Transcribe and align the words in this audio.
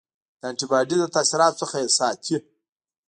د 0.39 0.41
انټي 0.49 0.65
باډي 0.71 0.95
له 1.01 1.07
تاثیراتو 1.15 1.59
څخه 1.61 1.75
یې 1.81 1.89
ساتي. 1.97 2.35